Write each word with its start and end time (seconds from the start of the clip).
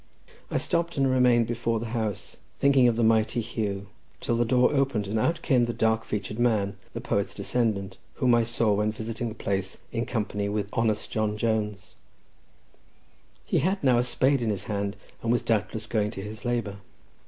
I 0.49 0.57
stopped, 0.57 0.97
and 0.97 1.07
remained 1.07 1.45
before 1.45 1.79
the 1.79 1.89
house, 1.93 2.37
thinking 2.57 2.87
of 2.87 2.95
the 2.95 3.03
mighty 3.03 3.39
Huw, 3.39 3.85
till 4.19 4.35
the 4.35 4.45
door 4.45 4.73
opened, 4.73 5.05
and 5.07 5.19
out 5.19 5.43
came 5.43 5.65
the 5.65 5.73
dark 5.73 6.05
featured 6.05 6.39
man, 6.39 6.75
the 6.95 7.01
poet's 7.01 7.35
descendant, 7.35 7.97
whom 8.15 8.33
I 8.33 8.43
saw 8.43 8.73
when 8.73 8.91
visiting 8.91 9.29
the 9.29 9.35
place 9.35 9.77
in 9.91 10.07
company 10.07 10.49
with 10.49 10.69
honest 10.73 11.11
John 11.11 11.37
Jones—he 11.37 11.93
had 13.59 13.83
now 13.83 13.99
a 13.99 14.03
spade 14.03 14.41
in 14.41 14.49
his 14.49 14.63
hand, 14.63 14.95
and 15.21 15.31
was 15.31 15.43
doubtless 15.43 15.85
going 15.85 16.09
to 16.09 16.23
his 16.23 16.45
labour. 16.45 16.77